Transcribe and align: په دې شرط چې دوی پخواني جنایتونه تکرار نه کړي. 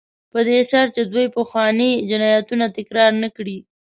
په 0.31 0.39
دې 0.47 0.59
شرط 0.69 0.91
چې 0.95 1.03
دوی 1.13 1.27
پخواني 1.37 1.91
جنایتونه 2.09 2.65
تکرار 2.77 3.11
نه 3.23 3.29
کړي. 3.35 3.57